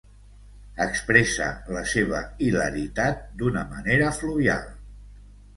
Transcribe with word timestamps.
Expressa 0.85 1.49
la 1.75 1.83
seva 1.91 2.21
hilaritat 2.47 3.21
d'una 3.43 3.67
manera 3.75 4.11
fluvial. 4.23 4.69